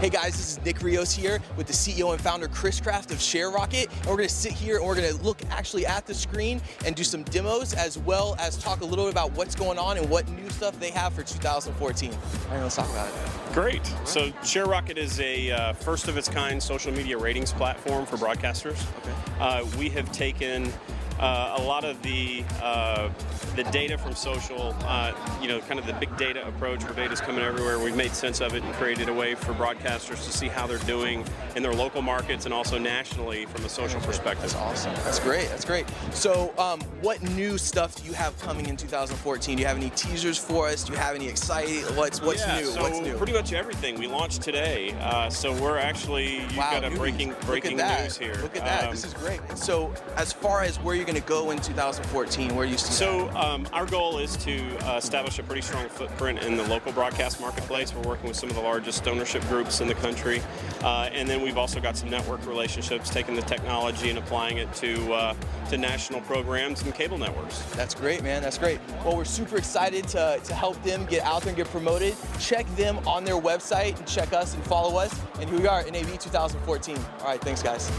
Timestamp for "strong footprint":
55.60-56.44